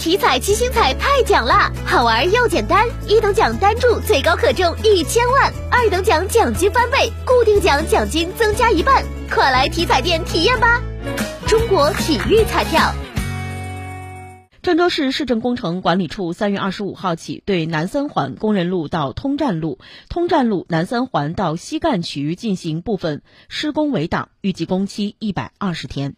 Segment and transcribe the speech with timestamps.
[0.00, 10.80] 体彩七星彩太奖啦，好玩又简单，一等奖单注最高可中一千万，二等奖奖金翻倍，固定奖奖金增加一半，快来体彩店体验吧！
[11.46, 12.94] 中国体育彩票。
[14.62, 19.78] 郑州市市政工程管理处三月二十五号起对南三环工人路到通站路、
[20.08, 23.20] 通站路南三环到西干渠进行部分
[23.50, 26.14] 施工围挡，预计工期一百二十天。